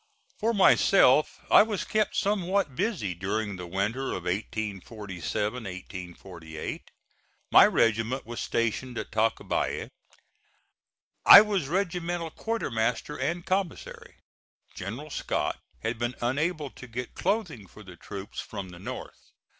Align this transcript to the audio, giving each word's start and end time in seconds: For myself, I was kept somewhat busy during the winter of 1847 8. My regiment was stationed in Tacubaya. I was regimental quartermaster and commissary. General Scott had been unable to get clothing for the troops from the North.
For 0.39 0.51
myself, 0.51 1.41
I 1.51 1.61
was 1.61 1.83
kept 1.83 2.15
somewhat 2.15 2.75
busy 2.75 3.13
during 3.13 3.55
the 3.55 3.67
winter 3.67 4.13
of 4.13 4.23
1847 4.23 5.65
8. 5.67 6.81
My 7.51 7.65
regiment 7.67 8.25
was 8.25 8.39
stationed 8.41 8.97
in 8.97 9.05
Tacubaya. 9.11 9.89
I 11.23 11.41
was 11.41 11.67
regimental 11.67 12.31
quartermaster 12.31 13.15
and 13.19 13.45
commissary. 13.45 14.15
General 14.73 15.11
Scott 15.11 15.59
had 15.83 15.99
been 15.99 16.15
unable 16.19 16.71
to 16.71 16.87
get 16.87 17.13
clothing 17.13 17.67
for 17.67 17.83
the 17.83 17.95
troops 17.95 18.39
from 18.39 18.69
the 18.69 18.79
North. 18.79 19.33